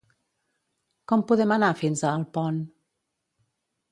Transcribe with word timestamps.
Com 1.11 1.25
podem 1.31 1.53
anar 1.57 1.69
fins 1.83 2.03
a 2.09 2.13
Alpont? 2.19 2.57